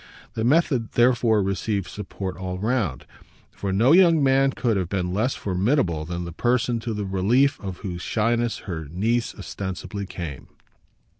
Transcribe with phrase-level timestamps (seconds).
[0.33, 3.05] The method therefore received support all round,
[3.51, 7.59] for no young man could have been less formidable than the person to the relief
[7.59, 10.47] of whose shyness her niece ostensibly came.